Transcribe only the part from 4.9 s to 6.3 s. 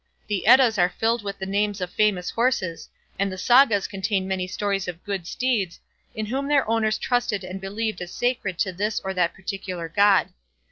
good steeds, in